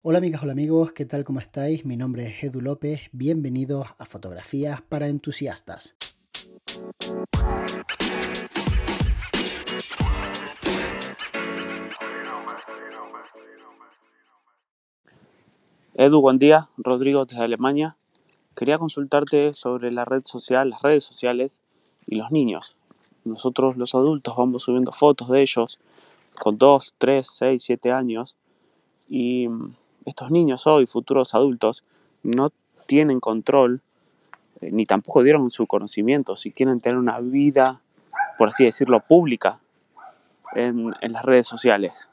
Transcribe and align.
Hola 0.00 0.18
amigas, 0.18 0.44
hola 0.44 0.52
amigos, 0.52 0.92
¿qué 0.92 1.06
tal? 1.06 1.24
¿Cómo 1.24 1.40
estáis? 1.40 1.84
Mi 1.84 1.96
nombre 1.96 2.28
es 2.28 2.44
Edu 2.44 2.60
López, 2.60 3.00
bienvenidos 3.10 3.88
a 3.98 4.04
Fotografías 4.04 4.80
para 4.80 5.08
Entusiastas. 5.08 5.96
Edu, 15.94 16.20
buen 16.20 16.38
día. 16.38 16.68
Rodrigo 16.76 17.24
desde 17.26 17.42
Alemania. 17.42 17.96
Quería 18.54 18.78
consultarte 18.78 19.52
sobre 19.52 19.90
la 19.90 20.04
red 20.04 20.22
social, 20.22 20.70
las 20.70 20.82
redes 20.82 21.02
sociales 21.02 21.60
y 22.06 22.14
los 22.14 22.30
niños. 22.30 22.76
Nosotros 23.24 23.76
los 23.76 23.96
adultos 23.96 24.36
vamos 24.36 24.62
subiendo 24.62 24.92
fotos 24.92 25.28
de 25.30 25.42
ellos 25.42 25.80
con 26.40 26.56
2, 26.56 26.94
3, 26.98 27.26
6, 27.28 27.62
7 27.64 27.90
años 27.90 28.36
y 29.08 29.48
estos 30.08 30.30
niños 30.30 30.66
hoy, 30.66 30.86
futuros 30.86 31.34
adultos, 31.34 31.84
no 32.22 32.50
tienen 32.86 33.20
control 33.20 33.82
eh, 34.60 34.70
ni 34.72 34.86
tampoco 34.86 35.22
dieron 35.22 35.50
su 35.50 35.66
conocimiento 35.66 36.34
si 36.34 36.50
quieren 36.50 36.80
tener 36.80 36.98
una 36.98 37.20
vida, 37.20 37.80
por 38.36 38.48
así 38.48 38.64
decirlo, 38.64 39.00
pública 39.00 39.60
en, 40.54 40.94
las 41.00 41.24
redes 41.24 41.46
sociales, 41.46 42.08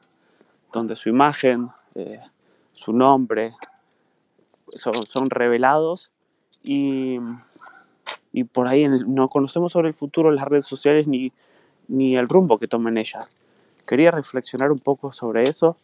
donde 0.72 0.96
su 0.96 1.10
imagen, 1.10 1.70
eh, 1.96 2.20
su 2.74 2.94
nombre 2.94 3.54
son, 4.76 5.30
revelados 5.30 6.12
y, 6.64 7.20
por 8.52 8.68
ahí 8.68 8.88
no 8.88 9.30
conocemos 9.30 9.72
sobre 9.72 9.88
el 9.88 9.94
futuro 9.94 10.30
de 10.30 10.36
las 10.36 10.46
redes 10.46 10.66
sociales 10.66 11.08
ni, 11.08 11.32
ni 11.88 12.18
el 12.18 12.28
rumbo 12.28 12.60
que 12.60 12.68
tomen 12.68 12.98
ellas. 12.98 13.34
Quería 13.88 14.12
reflexionar 14.12 14.72
un 14.72 14.80
poco 14.80 15.14
sobre 15.14 15.44
eso 15.44 15.78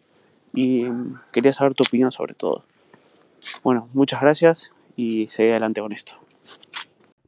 y 0.53 0.85
quería 1.31 1.53
saber 1.53 1.73
tu 1.73 1.83
opinión 1.83 2.11
sobre 2.11 2.33
todo. 2.33 2.63
Bueno, 3.63 3.89
muchas 3.93 4.21
gracias 4.21 4.71
y 4.95 5.27
seguí 5.27 5.49
adelante 5.49 5.81
con 5.81 5.91
esto. 5.91 6.13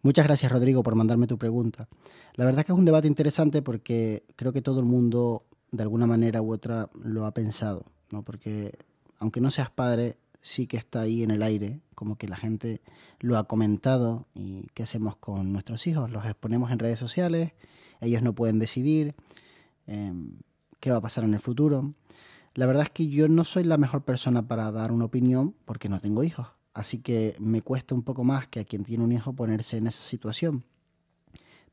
Muchas 0.02 0.26
gracias 0.26 0.52
Rodrigo 0.52 0.84
por 0.84 0.96
mandarme 0.96 1.28
tu 1.28 1.38
pregunta. 1.38 1.88
La 2.36 2.46
verdad 2.46 2.62
es 2.62 2.66
que 2.66 2.72
es 2.74 2.78
un 2.78 2.86
debate 2.86 3.08
interesante 3.08 3.62
porque 3.62 4.24
creo 4.36 4.52
que 4.52 4.62
todo 4.62 4.80
el 4.80 4.86
mundo 4.86 5.44
de 5.72 5.84
alguna 5.84 6.06
manera 6.06 6.42
u 6.42 6.52
otra 6.52 6.90
lo 7.04 7.26
ha 7.26 7.32
pensado, 7.32 7.86
¿no? 8.12 8.24
Porque 8.24 8.78
aunque 9.20 9.40
no 9.40 9.50
seas 9.50 9.70
padre, 9.70 10.18
sí 10.42 10.68
que 10.68 10.78
está 10.78 11.02
ahí 11.02 11.24
en 11.24 11.32
el 11.32 11.42
aire, 11.42 11.80
como 11.96 12.18
que 12.18 12.28
la 12.28 12.36
gente 12.36 12.82
lo 13.20 13.38
ha 13.38 13.46
comentado 13.46 14.26
y 14.36 14.68
qué 14.74 14.84
hacemos 14.84 15.16
con 15.16 15.54
nuestros 15.54 15.88
hijos, 15.88 16.12
los 16.12 16.26
exponemos 16.26 16.72
en 16.72 16.80
redes 16.80 17.00
sociales, 17.00 17.54
ellos 18.02 18.22
no 18.22 18.34
pueden 18.34 18.60
decidir 18.60 19.16
em, 19.88 20.34
qué 20.82 20.92
va 20.92 20.98
a 20.98 21.02
pasar 21.02 21.24
en 21.24 21.34
el 21.34 21.40
futuro. 21.40 21.94
La 22.56 22.68
verdad 22.68 22.84
es 22.84 22.90
que 22.90 23.08
yo 23.08 23.28
no 23.28 23.46
soy 23.46 23.64
la 23.64 23.78
mejor 23.78 24.04
persona 24.04 24.48
para 24.48 24.72
dar 24.72 24.92
una 24.92 25.06
opinión 25.06 25.56
porque 25.66 25.90
no 25.90 26.00
tengo 26.00 26.24
hijos. 26.24 26.48
Así 26.74 27.00
que 27.00 27.36
me 27.40 27.62
cuesta 27.62 27.96
un 27.96 28.04
poco 28.04 28.24
más 28.24 28.48
que 28.48 28.60
a 28.60 28.64
quien 28.64 28.84
tiene 28.84 29.04
un 29.04 29.12
hijo 29.12 29.34
ponerse 29.34 29.78
en 29.78 29.88
esa 29.88 30.04
situación. 30.04 30.64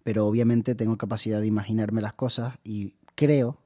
Pero 0.02 0.26
obviamente 0.26 0.74
tengo 0.74 0.96
capacidad 0.96 1.40
de 1.40 1.46
imaginarme 1.46 2.00
las 2.00 2.14
cosas 2.14 2.54
y 2.64 2.94
creo 3.14 3.58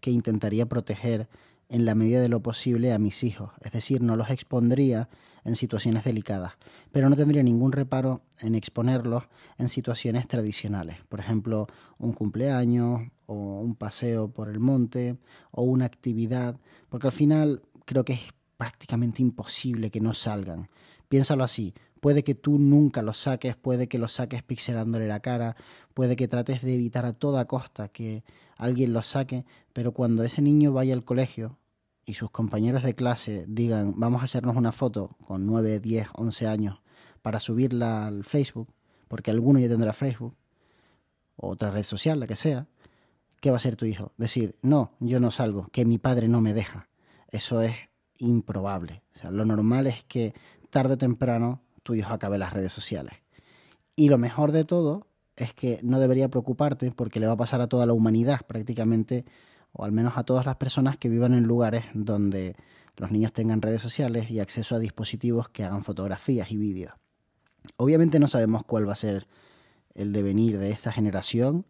que 0.00 0.10
intentaría 0.10 0.66
proteger 0.66 1.28
en 1.70 1.84
la 1.84 1.94
medida 1.94 2.20
de 2.20 2.28
lo 2.28 2.40
posible 2.40 2.92
a 2.92 2.98
mis 2.98 3.24
hijos. 3.24 3.50
Es 3.62 3.72
decir, 3.72 4.02
no 4.02 4.16
los 4.16 4.30
expondría 4.30 5.08
en 5.44 5.56
situaciones 5.56 6.04
delicadas, 6.04 6.52
pero 6.92 7.08
no 7.08 7.16
tendría 7.16 7.42
ningún 7.42 7.72
reparo 7.72 8.22
en 8.40 8.54
exponerlos 8.54 9.24
en 9.56 9.68
situaciones 9.70 10.28
tradicionales. 10.28 10.98
Por 11.08 11.20
ejemplo, 11.20 11.66
un 11.98 12.12
cumpleaños 12.12 13.02
o 13.28 13.60
un 13.60 13.74
paseo 13.74 14.28
por 14.28 14.48
el 14.48 14.58
monte 14.58 15.18
o 15.50 15.62
una 15.62 15.84
actividad, 15.84 16.58
porque 16.88 17.08
al 17.08 17.12
final 17.12 17.62
creo 17.84 18.04
que 18.04 18.14
es 18.14 18.32
prácticamente 18.56 19.22
imposible 19.22 19.90
que 19.90 20.00
no 20.00 20.14
salgan. 20.14 20.68
Piénsalo 21.08 21.44
así, 21.44 21.74
puede 22.00 22.24
que 22.24 22.34
tú 22.34 22.58
nunca 22.58 23.02
los 23.02 23.18
saques, 23.18 23.54
puede 23.54 23.86
que 23.86 23.98
los 23.98 24.12
saques 24.12 24.42
pixelándole 24.42 25.06
la 25.06 25.20
cara, 25.20 25.56
puede 25.92 26.16
que 26.16 26.26
trates 26.26 26.62
de 26.62 26.74
evitar 26.74 27.04
a 27.04 27.12
toda 27.12 27.44
costa 27.44 27.88
que 27.88 28.24
alguien 28.56 28.94
los 28.94 29.06
saque, 29.06 29.44
pero 29.74 29.92
cuando 29.92 30.24
ese 30.24 30.40
niño 30.40 30.72
vaya 30.72 30.94
al 30.94 31.04
colegio 31.04 31.58
y 32.06 32.14
sus 32.14 32.30
compañeros 32.30 32.82
de 32.82 32.94
clase 32.94 33.44
digan 33.46 33.92
vamos 33.96 34.22
a 34.22 34.24
hacernos 34.24 34.56
una 34.56 34.72
foto 34.72 35.10
con 35.26 35.46
9, 35.46 35.80
10, 35.80 36.08
11 36.14 36.46
años 36.46 36.80
para 37.20 37.40
subirla 37.40 38.06
al 38.06 38.24
Facebook, 38.24 38.72
porque 39.06 39.30
alguno 39.30 39.58
ya 39.58 39.68
tendrá 39.68 39.92
Facebook, 39.92 40.34
o 41.36 41.50
otra 41.50 41.70
red 41.70 41.82
social, 41.82 42.18
la 42.20 42.26
que 42.26 42.36
sea, 42.36 42.66
¿qué 43.40 43.50
va 43.50 43.56
a 43.56 43.60
ser 43.60 43.76
tu 43.76 43.86
hijo? 43.86 44.12
Decir, 44.16 44.56
no, 44.62 44.92
yo 45.00 45.20
no 45.20 45.30
salgo, 45.30 45.68
que 45.72 45.84
mi 45.84 45.98
padre 45.98 46.28
no 46.28 46.40
me 46.40 46.54
deja. 46.54 46.88
Eso 47.28 47.62
es 47.62 47.74
improbable. 48.18 49.02
Lo 49.30 49.44
normal 49.44 49.86
es 49.86 50.04
que 50.04 50.34
tarde 50.70 50.94
o 50.94 50.98
temprano 50.98 51.62
tu 51.82 51.94
hijo 51.94 52.12
acabe 52.12 52.38
las 52.38 52.52
redes 52.52 52.72
sociales. 52.72 53.14
Y 53.96 54.08
lo 54.08 54.18
mejor 54.18 54.52
de 54.52 54.64
todo 54.64 55.06
es 55.36 55.54
que 55.54 55.80
no 55.82 56.00
debería 56.00 56.28
preocuparte 56.28 56.90
porque 56.90 57.20
le 57.20 57.26
va 57.26 57.34
a 57.34 57.38
pasar 57.38 57.60
a 57.60 57.68
toda 57.68 57.86
la 57.86 57.92
humanidad 57.92 58.40
prácticamente, 58.46 59.24
o 59.72 59.84
al 59.84 59.92
menos 59.92 60.16
a 60.16 60.24
todas 60.24 60.46
las 60.46 60.56
personas 60.56 60.96
que 60.96 61.08
vivan 61.08 61.34
en 61.34 61.44
lugares 61.44 61.84
donde 61.94 62.56
los 62.96 63.10
niños 63.10 63.32
tengan 63.32 63.62
redes 63.62 63.80
sociales 63.80 64.30
y 64.30 64.40
acceso 64.40 64.74
a 64.74 64.78
dispositivos 64.78 65.48
que 65.48 65.64
hagan 65.64 65.82
fotografías 65.82 66.50
y 66.50 66.56
vídeos. 66.56 66.92
Obviamente 67.76 68.18
no 68.18 68.26
sabemos 68.26 68.64
cuál 68.64 68.88
va 68.88 68.92
a 68.92 68.96
ser 68.96 69.28
el 69.94 70.12
devenir 70.12 70.58
de 70.58 70.70
esta 70.70 70.92
generación, 70.92 71.66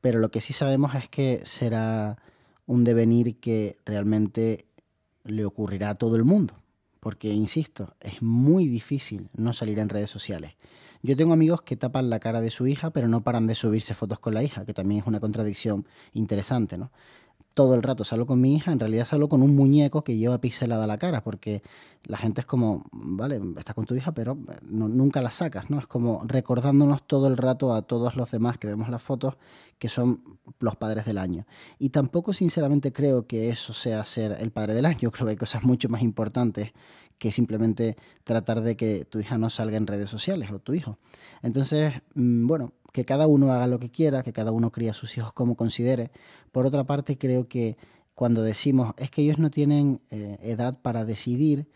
pero 0.00 0.18
lo 0.18 0.30
que 0.30 0.40
sí 0.40 0.52
sabemos 0.52 0.94
es 0.94 1.08
que 1.08 1.42
será 1.44 2.18
un 2.66 2.84
devenir 2.84 3.36
que 3.40 3.78
realmente 3.84 4.66
le 5.24 5.44
ocurrirá 5.44 5.90
a 5.90 5.94
todo 5.94 6.16
el 6.16 6.24
mundo. 6.24 6.54
Porque, 7.00 7.28
insisto, 7.28 7.94
es 8.00 8.22
muy 8.22 8.66
difícil 8.66 9.30
no 9.34 9.52
salir 9.52 9.78
en 9.78 9.88
redes 9.88 10.10
sociales. 10.10 10.54
Yo 11.02 11.16
tengo 11.16 11.32
amigos 11.32 11.62
que 11.62 11.76
tapan 11.76 12.10
la 12.10 12.18
cara 12.18 12.40
de 12.40 12.50
su 12.50 12.66
hija, 12.66 12.90
pero 12.90 13.06
no 13.08 13.22
paran 13.22 13.46
de 13.46 13.54
subirse 13.54 13.94
fotos 13.94 14.18
con 14.18 14.34
la 14.34 14.42
hija, 14.42 14.64
que 14.64 14.74
también 14.74 15.00
es 15.00 15.06
una 15.06 15.20
contradicción 15.20 15.86
interesante, 16.12 16.76
¿no? 16.76 16.90
Todo 17.58 17.74
el 17.74 17.82
rato 17.82 18.04
salgo 18.04 18.24
con 18.24 18.40
mi 18.40 18.54
hija, 18.54 18.70
en 18.70 18.78
realidad 18.78 19.04
salgo 19.04 19.28
con 19.28 19.42
un 19.42 19.56
muñeco 19.56 20.04
que 20.04 20.16
lleva 20.16 20.40
pixelada 20.40 20.86
la 20.86 20.96
cara, 20.96 21.24
porque 21.24 21.64
la 22.04 22.16
gente 22.16 22.42
es 22.42 22.46
como, 22.46 22.84
vale, 22.92 23.40
estás 23.56 23.74
con 23.74 23.84
tu 23.84 23.96
hija, 23.96 24.12
pero 24.12 24.38
nunca 24.62 25.20
la 25.20 25.32
sacas, 25.32 25.68
¿no? 25.68 25.80
Es 25.80 25.88
como 25.88 26.22
recordándonos 26.24 27.04
todo 27.04 27.26
el 27.26 27.36
rato 27.36 27.74
a 27.74 27.82
todos 27.82 28.14
los 28.14 28.30
demás 28.30 28.58
que 28.58 28.68
vemos 28.68 28.88
las 28.90 29.02
fotos 29.02 29.38
que 29.76 29.88
son 29.88 30.38
los 30.60 30.76
padres 30.76 31.04
del 31.04 31.18
año. 31.18 31.46
Y 31.80 31.88
tampoco 31.88 32.32
sinceramente 32.32 32.92
creo 32.92 33.26
que 33.26 33.48
eso 33.48 33.72
sea 33.72 34.04
ser 34.04 34.36
el 34.38 34.52
padre 34.52 34.74
del 34.74 34.86
año, 34.86 35.10
creo 35.10 35.26
que 35.26 35.30
hay 35.30 35.36
cosas 35.36 35.64
mucho 35.64 35.88
más 35.88 36.02
importantes 36.02 36.70
que 37.18 37.32
simplemente 37.32 37.96
tratar 38.22 38.60
de 38.60 38.76
que 38.76 39.04
tu 39.04 39.18
hija 39.18 39.36
no 39.36 39.50
salga 39.50 39.78
en 39.78 39.88
redes 39.88 40.08
sociales 40.08 40.52
o 40.52 40.60
tu 40.60 40.74
hijo. 40.74 40.98
Entonces, 41.42 41.92
mm, 42.14 42.46
bueno, 42.46 42.72
que 42.92 43.04
cada 43.04 43.26
uno 43.26 43.52
haga 43.52 43.66
lo 43.66 43.78
que 43.78 43.90
quiera, 43.90 44.22
que 44.22 44.32
cada 44.32 44.52
uno 44.52 44.70
cría 44.70 44.92
a 44.92 44.94
sus 44.94 45.16
hijos 45.16 45.32
como 45.32 45.56
considere. 45.56 46.10
Por 46.52 46.66
otra 46.66 46.84
parte, 46.84 47.18
creo 47.18 47.48
que 47.48 47.76
cuando 48.14 48.42
decimos 48.42 48.94
es 48.98 49.10
que 49.10 49.22
ellos 49.22 49.38
no 49.38 49.50
tienen 49.50 50.00
eh, 50.10 50.38
edad 50.42 50.80
para 50.80 51.04
decidir, 51.04 51.68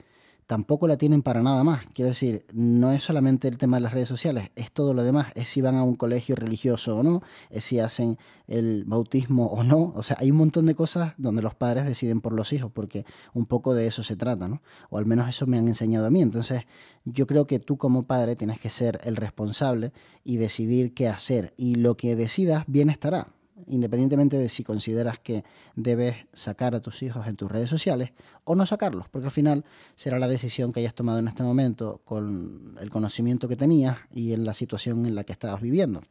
tampoco 0.52 0.86
la 0.86 0.98
tienen 0.98 1.22
para 1.22 1.40
nada 1.40 1.64
más. 1.64 1.86
Quiero 1.94 2.10
decir, 2.10 2.44
no 2.52 2.92
es 2.92 3.02
solamente 3.02 3.48
el 3.48 3.56
tema 3.56 3.78
de 3.78 3.84
las 3.84 3.94
redes 3.94 4.10
sociales, 4.10 4.50
es 4.54 4.70
todo 4.70 4.92
lo 4.92 5.02
demás. 5.02 5.32
Es 5.34 5.48
si 5.48 5.62
van 5.62 5.76
a 5.76 5.82
un 5.82 5.94
colegio 5.94 6.36
religioso 6.36 6.94
o 6.94 7.02
no, 7.02 7.22
es 7.48 7.64
si 7.64 7.78
hacen 7.78 8.18
el 8.48 8.84
bautismo 8.84 9.46
o 9.46 9.64
no. 9.64 9.94
O 9.96 10.02
sea, 10.02 10.18
hay 10.20 10.30
un 10.30 10.36
montón 10.36 10.66
de 10.66 10.74
cosas 10.74 11.14
donde 11.16 11.40
los 11.40 11.54
padres 11.54 11.86
deciden 11.86 12.20
por 12.20 12.34
los 12.34 12.52
hijos, 12.52 12.70
porque 12.70 13.06
un 13.32 13.46
poco 13.46 13.72
de 13.72 13.86
eso 13.86 14.02
se 14.02 14.14
trata, 14.14 14.46
¿no? 14.46 14.60
O 14.90 14.98
al 14.98 15.06
menos 15.06 15.26
eso 15.26 15.46
me 15.46 15.56
han 15.56 15.68
enseñado 15.68 16.04
a 16.04 16.10
mí. 16.10 16.20
Entonces, 16.20 16.64
yo 17.06 17.26
creo 17.26 17.46
que 17.46 17.58
tú 17.58 17.78
como 17.78 18.02
padre 18.02 18.36
tienes 18.36 18.60
que 18.60 18.69
ser 18.69 19.00
el 19.04 19.16
responsable 19.16 19.94
y 20.22 20.36
decidir 20.36 20.92
qué 20.92 21.08
hacer. 21.08 21.54
Y 21.56 21.76
lo 21.76 21.96
que 21.96 22.14
decidas, 22.14 22.64
bien 22.66 22.90
estará 22.90 23.28
independientemente 23.66 24.38
de 24.38 24.48
si 24.48 24.64
consideras 24.64 25.18
que 25.18 25.44
debes 25.74 26.16
sacar 26.32 26.74
a 26.74 26.80
tus 26.80 27.02
hijos 27.02 27.26
en 27.26 27.36
tus 27.36 27.50
redes 27.50 27.70
sociales 27.70 28.12
o 28.44 28.54
no 28.54 28.66
sacarlos, 28.66 29.08
porque 29.08 29.26
al 29.26 29.32
final 29.32 29.64
será 29.94 30.18
la 30.18 30.28
decisión 30.28 30.72
que 30.72 30.81
hayas 30.81 30.94
tomado 30.94 31.19
en 31.19 31.28
este 31.28 31.42
momento 31.42 32.00
con 32.04 32.76
el 32.81 32.90
conocimiento 32.90 33.48
que 33.48 33.56
tenías 33.56 33.98
y 34.10 34.32
en 34.32 34.44
la 34.44 34.54
situación 34.54 35.06
en 35.06 35.14
la 35.14 35.25
que 35.25 35.32
estabas 35.32 35.60
viviendo. 35.60 36.02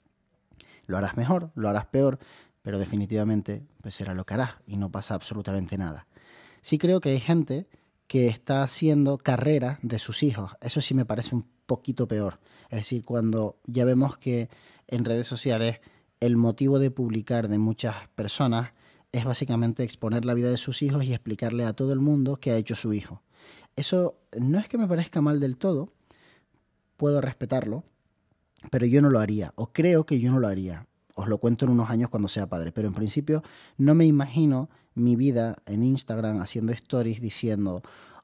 Lo 0.88 0.98
harás 0.98 1.18
mejor, 1.18 1.52
lo 1.56 1.70
harás 1.70 1.86
peor, 1.86 2.20
pero 2.62 2.80
definitivamente 2.80 3.64
pues 3.82 3.96
será 3.96 4.14
lo 4.14 4.26
que 4.26 4.34
harás 4.34 4.52
y 4.68 4.78
no 4.78 4.92
pasa 4.92 5.16
absolutamente 5.16 5.78
nada. 5.78 6.08
Sí 6.62 6.78
creo 6.78 7.02
que 7.02 7.10
hay 7.10 7.20
gente 7.20 7.68
que 8.08 8.28
está 8.28 8.64
haciendo 8.64 9.18
carrera 9.18 9.80
de 9.82 9.98
sus 9.98 10.22
hijos. 10.22 10.52
Eso 10.60 10.82
sí 10.82 10.94
me 10.94 11.06
parece 11.06 11.34
un 11.34 11.46
poquito 11.66 12.08
peor. 12.08 12.40
Es 12.70 12.80
decir, 12.80 13.06
cuando 13.06 13.58
ya 13.66 13.86
vemos 13.86 14.18
que 14.18 14.50
en 14.88 15.06
redes 15.06 15.28
sociales 15.28 15.80
el 16.22 16.38
motivo 16.38 16.80
de 16.80 16.92
publicar 16.92 17.50
de 17.50 17.58
muchas 17.58 18.08
personas 18.16 18.72
es 19.12 19.26
básicamente 19.26 19.84
exponer 19.84 20.24
la 20.24 20.34
vida 20.34 20.50
de 20.50 20.58
sus 20.58 20.82
hijos 20.82 21.04
y 21.04 21.14
explicarle 21.14 21.66
a 21.66 21.74
todo 21.74 21.92
el 21.92 22.00
mundo 22.00 22.38
qué 22.38 22.52
ha 22.52 22.56
hecho 22.56 22.76
su 22.76 22.94
hijo. 22.94 23.22
Eso 23.76 24.16
no 24.40 24.60
es 24.60 24.70
que 24.70 24.78
me 24.78 24.88
parezca 24.88 25.20
mal 25.22 25.40
del 25.40 25.58
todo, 25.58 25.90
puedo 26.96 27.20
respetarlo, 27.20 27.84
pero 28.70 28.86
yo 28.86 29.02
no 29.02 29.10
lo 29.10 29.20
haría, 29.20 29.52
o 29.56 29.74
creo 29.74 30.06
que 30.06 30.20
yo 30.20 30.32
no 30.32 30.40
lo 30.40 30.48
haría. 30.48 30.88
Os 31.16 31.28
lo 31.28 31.40
cuento 31.40 31.66
en 31.66 31.72
unos 31.72 31.90
años 31.90 32.10
cuando 32.10 32.30
sea 32.30 32.48
padre, 32.48 32.72
pero 32.72 32.88
en 32.88 32.94
principio 32.94 33.44
no 33.78 33.96
me 33.96 34.06
imagino 34.06 34.70
mi 34.94 35.16
vida 35.16 35.58
en 35.66 35.84
Instagram 35.84 36.40
haciendo 36.42 36.72
stories 36.72 37.20
diciendo, 37.20 37.82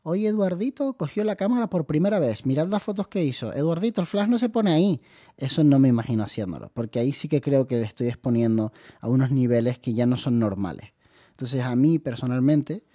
Hoy 0.10 0.26
Eduardito 0.26 0.94
cogió 0.94 1.26
la 1.26 1.36
cámara 1.36 1.70
por 1.70 1.86
primera 1.86 2.18
vez. 2.18 2.46
Mirad 2.46 2.70
las 2.70 2.82
fotos 2.82 3.10
que 3.10 3.26
hizo. 3.26 3.52
Eduardito, 3.52 4.00
el 4.00 4.08
flash 4.08 4.30
no 4.30 4.40
se 4.40 4.48
pone 4.48 4.72
ahí. 4.72 5.02
Eso 5.36 5.66
no 5.66 5.80
me 5.80 5.90
imagino 5.90 6.24
haciéndolo, 6.24 6.72
porque 6.74 7.00
ahí 7.00 7.12
sí 7.12 7.28
que 7.28 7.42
creo 7.42 7.68
que 7.68 7.76
le 7.76 7.84
estoy 7.84 8.08
exponiendo 8.08 8.72
a 9.02 9.10
unos 9.10 9.32
niveles 9.32 9.80
que 9.80 9.94
ya 9.94 10.06
no 10.06 10.16
son 10.16 10.40
normales. 10.40 10.94
Entonces, 11.32 11.62
a 11.62 11.76
mí 11.76 12.00
personalmente, 12.00 12.86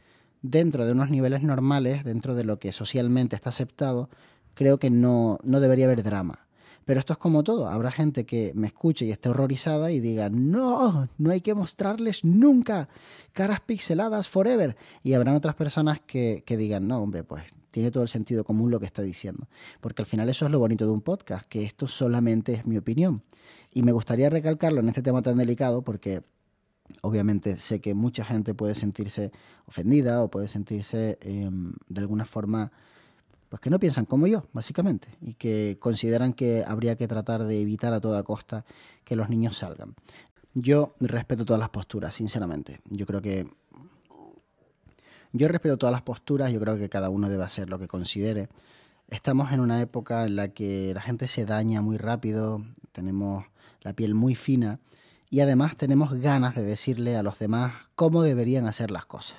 dentro 0.41 0.87
de 0.87 0.93
unos 0.93 1.11
niveles 1.11 1.43
normales, 1.43 2.03
dentro 2.03 2.35
de 2.35 2.45
lo 2.45 2.59
que 2.59 2.73
socialmente 2.73 3.37
está 3.37 3.51
aceptado, 3.51 4.09
creo 4.55 4.79
que 4.79 4.89
no, 4.89 5.37
no 5.43 5.61
debería 5.61 5.85
haber 5.85 6.03
drama. 6.03 6.47
Pero 6.85 7.01
esto 7.01 7.13
es 7.13 7.19
como 7.19 7.45
todo. 7.45 7.69
Habrá 7.69 7.91
gente 7.91 8.27
que 8.27 8.53
me 8.55 8.67
escuche 8.67 9.05
y 9.05 9.11
esté 9.11 9.29
horrorizada 9.29 9.91
y 9.91 10.01
diga, 10.01 10.29
no, 10.31 11.09
no 11.19 11.31
hay 11.31 11.41
que 11.41 11.55
mostrarles 11.55 12.25
nunca 12.25 12.89
caras 13.33 13.61
pixeladas 13.61 14.29
forever. 14.29 14.77
Y 15.03 15.15
habrán 15.15 15.37
otras 15.37 15.55
personas 15.55 16.01
que, 16.01 16.43
que 16.45 16.57
digan, 16.57 16.89
no, 16.89 17.03
hombre, 17.03 17.25
pues 17.25 17.45
tiene 17.71 17.91
todo 17.91 18.03
el 18.03 18.09
sentido 18.09 18.45
común 18.45 18.71
lo 18.71 18.79
que 18.79 18.87
está 18.87 19.03
diciendo. 19.03 19.49
Porque 19.81 20.03
al 20.03 20.07
final 20.07 20.29
eso 20.29 20.45
es 20.45 20.51
lo 20.51 20.59
bonito 20.59 20.87
de 20.87 20.93
un 20.93 21.01
podcast, 21.01 21.47
que 21.47 21.65
esto 21.65 21.89
solamente 21.89 22.53
es 22.53 22.67
mi 22.67 22.77
opinión. 22.77 23.23
Y 23.73 23.83
me 23.83 23.93
gustaría 23.93 24.31
recalcarlo 24.31 24.81
en 24.81 24.89
este 24.89 25.03
tema 25.03 25.23
tan 25.23 25.37
delicado 25.39 25.83
porque 25.83 26.23
obviamente 27.01 27.59
sé 27.59 27.81
que 27.81 27.95
mucha 27.95 28.25
gente 28.25 28.55
puede 28.55 28.75
sentirse 28.75 29.33
ofendida 29.67 30.23
o 30.23 30.31
puede 30.31 30.49
sentirse 30.49 31.19
em, 31.23 31.73
de 31.89 32.01
alguna 32.01 32.25
forma 32.25 32.71
pues 33.53 33.61
que 33.61 33.69
no 33.69 33.79
piensan 33.79 34.07
como 34.07 34.27
yo, 34.27 34.47
básicamente, 34.55 35.09
y 35.21 35.35
que 35.35 35.77
consideran 35.79 36.33
que 36.33 36.65
habría 36.67 36.97
que 36.97 37.07
tratar 37.07 37.45
de 37.45 37.61
evitar 37.61 37.93
a 37.93 38.01
toda 38.01 38.23
costa 38.23 38.65
que 39.05 39.15
los 39.15 39.29
niños 39.29 39.59
salgan. 39.59 39.95
Yo 40.55 40.95
respeto 41.01 41.45
todas 41.45 41.61
las 41.61 41.69
posturas, 41.69 42.15
sinceramente. 42.15 42.81
Yo 42.89 43.05
creo 43.05 43.21
que 43.21 43.47
yo 45.33 45.49
respeto 45.49 45.77
todas 45.77 45.93
las 45.93 46.01
posturas, 46.01 46.51
yo 46.51 46.61
creo 46.61 46.79
que 46.79 46.89
cada 46.89 47.11
uno 47.11 47.29
debe 47.29 47.45
hacer 47.45 47.69
lo 47.69 47.79
que 47.79 47.89
considere. 47.89 48.49
Estamos 49.11 49.53
en 49.53 49.61
una 49.61 49.83
época 49.83 50.25
en 50.25 50.37
la 50.37 50.49
que 50.49 50.95
la 50.95 51.03
gente 51.03 51.29
se 51.29 51.45
daña 51.45 51.83
muy 51.83 51.99
rápido, 51.99 52.65
tenemos 52.93 53.45
la 53.83 53.93
piel 53.93 54.15
muy 54.15 54.35
fina 54.35 54.81
y 55.29 55.41
además 55.41 55.77
tenemos 55.77 56.15
ganas 56.15 56.55
de 56.55 56.63
decirle 56.63 57.17
a 57.17 57.23
los 57.23 57.39
demás 57.39 57.75
cómo 57.97 58.23
deberían 58.23 58.67
hacer 58.67 58.91
las 58.91 59.05
cosas. 59.05 59.37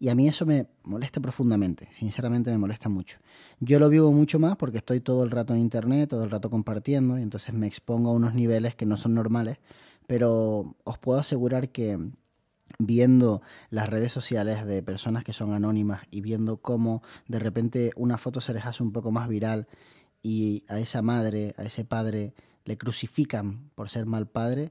Y 0.00 0.10
a 0.10 0.14
mí 0.14 0.28
eso 0.28 0.46
me 0.46 0.68
molesta 0.84 1.20
profundamente, 1.20 1.88
sinceramente 1.92 2.50
me 2.50 2.58
molesta 2.58 2.88
mucho. 2.88 3.18
Yo 3.58 3.80
lo 3.80 3.88
vivo 3.88 4.12
mucho 4.12 4.38
más 4.38 4.56
porque 4.56 4.78
estoy 4.78 5.00
todo 5.00 5.24
el 5.24 5.30
rato 5.30 5.54
en 5.54 5.60
internet, 5.60 6.10
todo 6.10 6.22
el 6.22 6.30
rato 6.30 6.50
compartiendo, 6.50 7.18
y 7.18 7.22
entonces 7.22 7.52
me 7.52 7.66
expongo 7.66 8.10
a 8.10 8.12
unos 8.12 8.34
niveles 8.34 8.76
que 8.76 8.86
no 8.86 8.96
son 8.96 9.14
normales, 9.14 9.58
pero 10.06 10.76
os 10.84 10.98
puedo 10.98 11.18
asegurar 11.18 11.70
que 11.70 11.98
viendo 12.78 13.42
las 13.70 13.88
redes 13.88 14.12
sociales 14.12 14.64
de 14.66 14.82
personas 14.82 15.24
que 15.24 15.32
son 15.32 15.52
anónimas 15.52 16.02
y 16.10 16.20
viendo 16.20 16.58
cómo 16.58 17.02
de 17.26 17.40
repente 17.40 17.90
una 17.96 18.18
foto 18.18 18.40
se 18.40 18.54
les 18.54 18.66
hace 18.66 18.82
un 18.82 18.92
poco 18.92 19.10
más 19.10 19.28
viral 19.28 19.66
y 20.22 20.64
a 20.68 20.78
esa 20.78 21.02
madre, 21.02 21.54
a 21.56 21.64
ese 21.64 21.84
padre 21.84 22.34
le 22.64 22.78
crucifican 22.78 23.70
por 23.74 23.88
ser 23.88 24.06
mal 24.06 24.28
padre, 24.28 24.70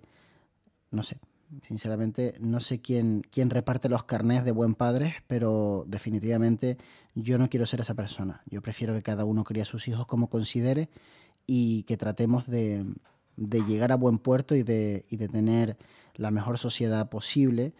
no 0.92 1.04
sé, 1.04 1.18
Sinceramente, 1.64 2.34
no 2.40 2.60
sé 2.60 2.82
quién, 2.82 3.24
quién 3.32 3.50
reparte 3.50 3.88
los 3.88 4.04
carnés 4.04 4.44
de 4.44 4.52
buen 4.52 4.76
padre, 4.76 5.16
pero 5.28 5.86
definitivamente 5.88 6.78
yo 7.16 7.38
no 7.38 7.50
quiero 7.50 7.66
ser 7.66 7.80
esa 7.80 7.94
persona. 7.94 8.42
Yo 8.48 8.62
prefiero 8.62 8.94
que 8.94 9.02
cada 9.02 9.24
uno 9.24 9.44
críe 9.44 9.62
a 9.62 9.66
sus 9.66 9.88
hijos 9.88 10.06
como 10.06 10.30
considere 10.30 10.90
y 11.46 11.84
que 11.84 11.96
tratemos 11.96 12.48
de, 12.48 12.86
de 13.38 13.62
llegar 13.62 13.94
a 13.94 13.96
buen 13.96 14.18
puerto 14.18 14.56
y 14.56 14.64
de, 14.64 15.06
y 15.10 15.16
de 15.16 15.30
tener 15.30 15.78
la 16.16 16.32
mejor 16.32 16.58
sociedad 16.58 17.10
posible, 17.10 17.74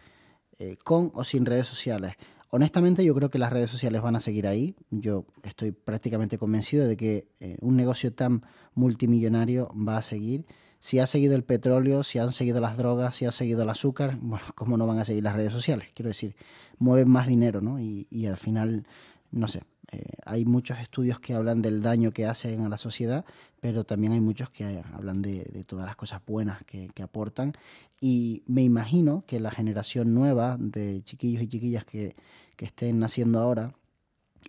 eh, 0.60 0.78
con 0.84 1.12
o 1.14 1.24
sin 1.24 1.46
redes 1.46 1.68
sociales. 1.68 2.14
Honestamente, 2.50 3.04
yo 3.04 3.14
creo 3.14 3.30
que 3.30 3.40
las 3.40 3.52
redes 3.52 3.70
sociales 3.70 4.02
van 4.02 4.16
a 4.16 4.22
seguir 4.22 4.48
ahí. 4.48 4.76
Yo 4.90 5.26
estoy 5.44 5.72
prácticamente 5.72 6.38
convencido 6.38 6.88
de 6.88 6.96
que 6.96 7.28
eh, 7.42 7.58
un 7.60 7.76
negocio 7.76 8.14
tan 8.14 8.44
multimillonario 8.74 9.70
va 9.76 9.98
a 9.98 10.02
seguir 10.02 10.46
si 10.80 11.00
ha 11.00 11.08
seguido 11.08 11.36
el 11.36 11.44
petróleo, 11.44 12.04
si 12.04 12.20
han 12.20 12.32
seguido 12.32 12.62
las 12.62 12.78
drogas, 12.78 13.16
si 13.16 13.26
ha 13.26 13.32
seguido 13.32 13.64
el 13.64 13.70
azúcar, 13.70 14.18
bueno, 14.22 14.46
¿cómo 14.56 14.78
no 14.78 14.86
van 14.86 15.00
a 15.00 15.06
seguir 15.06 15.24
las 15.24 15.36
redes 15.36 15.52
sociales? 15.52 15.90
Quiero 15.94 16.10
decir, 16.10 16.36
mueven 16.78 17.10
más 17.10 17.28
dinero, 17.28 17.62
¿no? 17.62 17.80
Y, 17.80 18.26
al 18.28 18.38
final, 18.38 18.86
no 19.32 19.48
sé, 19.48 19.64
eh, 19.92 20.04
hay 20.26 20.46
muchos 20.46 20.80
estudios 20.80 21.20
que 21.20 21.34
hablan 21.34 21.62
del 21.62 21.82
daño 21.82 22.12
que 22.12 22.26
hacen 22.26 22.62
a 22.62 22.70
la 22.70 22.78
sociedad, 22.78 23.26
pero 23.60 23.84
también 23.84 24.14
hay 24.14 24.22
muchos 24.22 24.50
que 24.50 24.84
hablan 24.94 25.22
de, 25.22 25.46
de 25.46 25.64
todas 25.64 25.86
las 25.86 25.96
cosas 25.96 26.22
buenas 26.26 26.64
que, 26.66 26.90
que, 26.94 27.04
aportan. 27.04 27.54
Y 28.00 28.44
me 28.46 28.64
imagino 28.64 29.24
que 29.26 29.40
la 29.40 29.52
generación 29.52 30.14
nueva 30.14 30.58
de 30.60 31.02
chiquillos 31.04 31.42
y 31.42 31.48
chiquillas 31.48 31.86
que, 31.86 32.16
que 32.56 32.66
estén 32.66 33.00
naciendo 33.00 33.40
ahora 33.40 33.74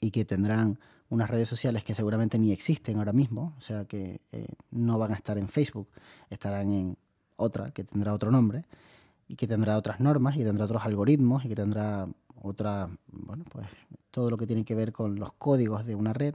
y 0.01 0.11
que 0.11 0.25
tendrán 0.25 0.79
unas 1.11 1.31
redes 1.31 1.49
sociales 1.49 1.85
que 1.85 1.95
seguramente 1.95 2.39
ni 2.39 2.53
existen 2.53 2.99
ahora 2.99 3.13
mismo, 3.13 3.55
o 3.57 3.61
sea 3.61 3.85
que 3.87 4.21
eh, 4.33 4.47
no 4.71 4.99
van 4.99 5.13
a 5.13 5.17
estar 5.17 5.39
en 5.39 5.49
Facebook, 5.49 5.89
estarán 6.29 6.71
en 6.71 6.97
otra 7.37 7.71
que 7.71 7.85
tendrá 7.85 8.13
otro 8.13 8.31
nombre 8.31 8.65
y 9.27 9.37
que 9.37 9.47
tendrá 9.47 9.77
otras 9.77 10.01
normas 10.01 10.37
y 10.37 10.45
tendrá 10.45 10.65
otros 10.65 10.85
algoritmos 10.85 11.45
y 11.45 11.49
que 11.49 11.55
tendrá 11.55 12.09
otra, 12.43 12.89
bueno, 13.11 13.45
pues 13.51 13.67
todo 14.11 14.31
lo 14.31 14.37
que 14.37 14.47
tiene 14.47 14.65
que 14.65 14.75
ver 14.75 14.93
con 14.93 15.19
los 15.19 15.33
códigos 15.33 15.87
de 15.87 15.95
una 15.95 16.13
red, 16.13 16.35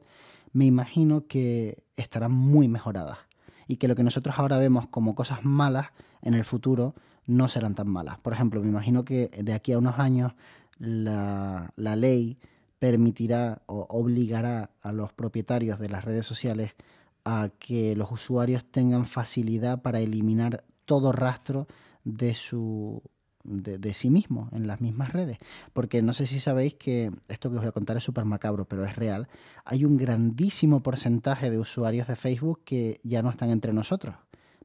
me 0.52 0.66
imagino 0.66 1.28
que 1.28 1.84
estarán 1.96 2.32
muy 2.34 2.68
mejoradas 2.68 3.18
y 3.68 3.78
que 3.78 3.88
lo 3.88 3.96
que 3.96 4.04
nosotros 4.04 4.36
ahora 4.38 4.58
vemos 4.58 4.88
como 4.88 5.16
cosas 5.16 5.44
malas 5.44 5.88
en 6.22 6.34
el 6.34 6.44
futuro 6.44 6.96
no 7.26 7.48
serán 7.48 7.76
tan 7.76 7.88
malas. 7.88 8.20
Por 8.20 8.34
ejemplo, 8.34 8.62
me 8.62 8.68
imagino 8.68 9.06
que 9.06 9.30
de 9.30 9.54
aquí 9.54 9.72
a 9.72 9.78
unos 9.78 9.98
años 10.00 10.34
la, 10.78 11.72
la 11.76 11.96
ley 11.96 12.38
permitirá 12.84 13.62
o 13.68 13.88
obligará 13.92 14.72
a 14.82 14.92
los 14.92 15.14
propietarios 15.14 15.80
de 15.80 15.88
las 15.88 16.04
redes 16.04 16.26
sociales 16.26 16.72
a 17.24 17.50
que 17.58 17.96
los 17.96 18.12
usuarios 18.12 18.66
tengan 18.66 19.06
facilidad 19.06 19.82
para 19.82 20.02
eliminar 20.02 20.66
todo 20.84 21.14
rastro 21.14 21.66
de 22.04 22.36
su 22.36 23.02
de, 23.46 23.94
sí 23.94 24.10
mismo 24.10 24.50
en 24.52 24.68
las 24.68 24.82
mismas 24.82 25.14
redes. 25.14 25.38
Porque 25.72 26.02
no 26.02 26.12
sé 26.12 26.26
si 26.26 26.42
sabéis 26.42 26.76
que 26.76 27.10
esto 27.30 27.50
que 27.50 27.56
os 27.56 27.62
voy 27.62 27.70
a 27.70 27.72
contar 27.72 27.96
es 27.96 28.04
súper 28.04 28.26
macabro, 28.26 28.66
pero 28.66 28.84
es 28.84 28.98
real. 28.98 29.30
Hay 29.64 29.86
un 29.86 29.96
grandísimo 29.96 30.84
porcentaje 30.84 31.50
de 31.50 31.60
usuarios 31.60 32.10
de 32.10 32.18
Facebook 32.18 32.64
que 32.66 33.00
ya 33.06 33.22
no 33.22 33.30
están 33.30 33.50
entre 33.50 33.72
nosotros. 33.72 34.14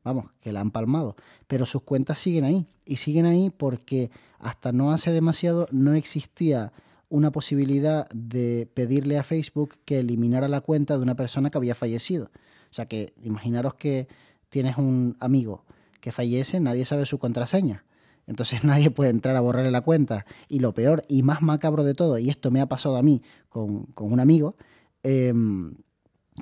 Vamos, 0.03 0.25
que 0.41 0.51
la 0.51 0.61
han 0.61 0.73
palmado. 0.73 1.15
Pero 1.47 1.67
sus 1.67 1.83
cuentas 1.83 2.19
siguen 2.19 2.43
ahí. 2.43 2.67
Y 2.85 2.97
siguen 2.97 3.27
ahí 3.27 3.51
porque 3.57 4.11
hasta 4.41 4.73
no 4.73 4.91
hace 4.91 5.13
demasiado 5.13 5.69
no 5.71 5.95
existía 5.95 6.73
una 7.09 7.33
posibilidad 7.33 8.09
de 8.11 8.69
pedirle 8.75 9.19
a 9.19 9.23
Facebook 9.23 9.77
que 9.85 10.01
eliminara 10.01 10.49
la 10.49 10.61
cuenta 10.61 10.97
de 10.97 11.03
una 11.03 11.17
persona 11.17 11.51
que 11.51 11.59
había 11.59 11.75
fallecido. 11.75 12.31
O 12.71 12.73
sea 12.73 12.87
que 12.87 13.15
imaginaros 13.23 13.75
que 13.75 14.09
tienes 14.49 14.77
un 14.77 15.17
amigo 15.21 15.65
que 16.01 16.13
fallece, 16.13 16.61
nadie 16.61 16.85
sabe 16.85 17.07
su 17.07 17.19
contraseña. 17.19 17.85
Entonces 18.27 18.63
nadie 18.65 18.91
puede 18.91 19.11
entrar 19.11 19.37
a 19.37 19.41
borrarle 19.41 19.71
la 19.71 19.81
cuenta. 19.81 20.27
Y 20.49 20.59
lo 20.61 20.75
peor 20.75 21.05
y 21.09 21.23
más 21.23 21.43
macabro 21.43 21.85
de 21.85 21.95
todo, 21.95 22.19
y 22.19 22.31
esto 22.31 22.51
me 22.51 22.61
ha 22.61 22.67
pasado 22.67 22.97
a 22.97 23.03
mí 23.03 23.23
con, 23.49 23.85
con 23.87 24.13
un 24.13 24.21
amigo, 24.21 24.57
eh, 25.03 25.33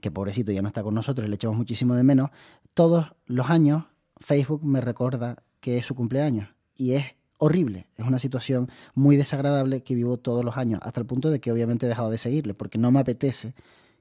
que 0.01 0.11
pobrecito 0.11 0.53
ya 0.53 0.63
no 0.63 0.69
está 0.69 0.83
con 0.83 0.95
nosotros, 0.95 1.29
le 1.29 1.37
echamos 1.37 1.57
muchísimo 1.57 1.95
de 1.95 2.03
menos, 2.03 2.31
todos 2.75 3.15
los 3.27 3.49
años 3.49 3.85
Facebook 4.19 4.65
me 4.65 4.81
recuerda 4.81 5.43
que 5.61 5.79
es 5.79 5.87
su 5.87 5.95
cumpleaños. 5.95 6.49
Y 6.75 6.93
es 6.93 7.05
horrible. 7.39 7.87
Es 7.97 8.07
una 8.07 8.19
situación 8.19 8.71
muy 8.95 9.17
desagradable 9.17 9.83
que 9.83 9.95
vivo 9.95 10.17
todos 10.17 10.45
los 10.45 10.57
años, 10.57 10.81
hasta 10.83 11.01
el 11.01 11.07
punto 11.07 11.31
de 11.31 11.41
que 11.41 11.53
obviamente 11.53 11.87
he 11.87 11.89
dejado 11.89 12.11
de 12.11 12.19
seguirle, 12.19 12.55
porque 12.55 12.79
no 12.79 12.91
me 12.91 13.01
apetece 13.01 13.55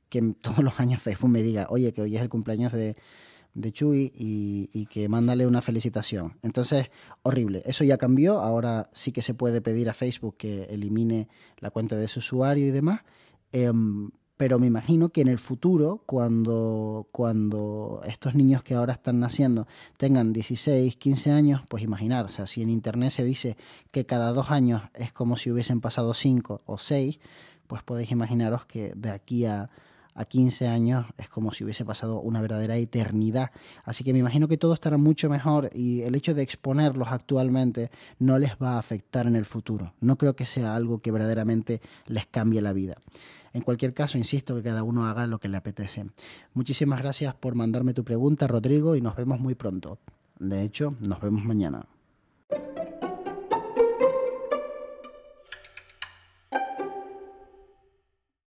que 0.09 0.21
todos 0.41 0.59
los 0.59 0.79
años 0.79 1.01
Facebook 1.01 1.29
me 1.29 1.43
diga, 1.43 1.67
oye, 1.69 1.93
que 1.93 2.01
hoy 2.01 2.15
es 2.15 2.21
el 2.21 2.29
cumpleaños 2.29 2.71
de, 2.71 2.95
de 3.53 3.71
Chuy 3.71 4.11
y, 4.15 4.85
que 4.87 5.09
mándale 5.09 5.47
una 5.47 5.61
felicitación. 5.61 6.37
Entonces, 6.43 6.91
horrible. 7.23 7.61
Eso 7.65 7.83
ya 7.83 7.97
cambió. 7.97 8.39
Ahora 8.39 8.89
sí 8.93 9.11
que 9.11 9.21
se 9.21 9.33
puede 9.33 9.61
pedir 9.61 9.89
a 9.89 9.93
Facebook 9.93 10.37
que 10.37 10.63
elimine 10.65 11.27
la 11.59 11.71
cuenta 11.71 11.95
de 11.95 12.05
ese 12.05 12.19
usuario 12.19 12.67
y 12.67 12.71
demás. 12.71 13.01
Eh, 13.51 13.71
pero 14.37 14.59
me 14.59 14.67
imagino 14.67 15.09
que 15.09 15.21
en 15.21 15.29
el 15.29 15.39
futuro, 15.39 16.01
cuando, 16.05 17.07
cuando 17.11 18.01
estos 18.05 18.35
niños 18.35 18.63
que 18.63 18.73
ahora 18.73 18.93
están 18.93 19.19
naciendo 19.19 19.67
tengan 19.97 20.33
16, 20.33 20.97
15 20.97 21.31
años, 21.31 21.61
pues 21.69 21.83
imaginar, 21.83 22.25
o 22.25 22.29
sea, 22.29 22.45
si 22.45 22.61
en 22.61 22.69
Internet 22.69 23.11
se 23.11 23.23
dice 23.23 23.57
que 23.91 24.05
cada 24.05 24.31
dos 24.31 24.51
años 24.51 24.81
es 24.93 25.13
como 25.13 25.37
si 25.37 25.51
hubiesen 25.51 25.79
pasado 25.79 26.13
5 26.13 26.63
o 26.65 26.77
6, 26.77 27.19
pues 27.67 27.83
podéis 27.83 28.11
imaginaros 28.11 28.65
que 28.65 28.91
de 28.95 29.09
aquí 29.09 29.45
a, 29.45 29.69
a 30.15 30.25
15 30.25 30.67
años 30.67 31.05
es 31.17 31.29
como 31.29 31.53
si 31.53 31.63
hubiese 31.63 31.85
pasado 31.85 32.19
una 32.21 32.41
verdadera 32.41 32.77
eternidad. 32.77 33.51
Así 33.83 34.03
que 34.03 34.13
me 34.13 34.19
imagino 34.19 34.47
que 34.47 34.57
todo 34.57 34.73
estará 34.73 34.97
mucho 34.97 35.29
mejor 35.29 35.69
y 35.73 36.01
el 36.01 36.15
hecho 36.15 36.33
de 36.33 36.41
exponerlos 36.41 37.09
actualmente 37.11 37.91
no 38.17 38.39
les 38.39 38.53
va 38.53 38.73
a 38.73 38.79
afectar 38.79 39.27
en 39.27 39.35
el 39.35 39.45
futuro. 39.45 39.93
No 39.99 40.17
creo 40.17 40.35
que 40.35 40.45
sea 40.45 40.75
algo 40.75 40.99
que 40.99 41.11
verdaderamente 41.11 41.81
les 42.07 42.25
cambie 42.25 42.61
la 42.61 42.73
vida. 42.73 42.95
En 43.53 43.61
cualquier 43.61 43.93
caso, 43.93 44.17
insisto 44.17 44.55
que 44.55 44.63
cada 44.63 44.83
uno 44.83 45.05
haga 45.05 45.27
lo 45.27 45.39
que 45.39 45.47
le 45.47 45.57
apetece. 45.57 46.05
Muchísimas 46.53 47.01
gracias 47.01 47.35
por 47.35 47.55
mandarme 47.55 47.93
tu 47.93 48.03
pregunta, 48.03 48.47
Rodrigo, 48.47 48.95
y 48.95 49.01
nos 49.01 49.15
vemos 49.15 49.39
muy 49.39 49.55
pronto. 49.55 49.99
De 50.39 50.63
hecho, 50.63 50.95
nos 50.99 51.21
vemos 51.21 51.45
mañana. 51.45 51.85